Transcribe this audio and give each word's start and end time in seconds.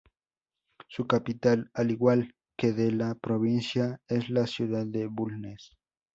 Su 0.87 1.05
capital, 1.05 1.69
al 1.75 1.91
igual 1.91 2.33
que 2.57 2.73
de 2.73 2.91
la 2.91 3.13
provincia, 3.13 4.01
es 4.07 4.31
la 4.31 4.47
ciudad 4.47 4.87
de 4.87 5.05
Bulnes. 5.05 5.77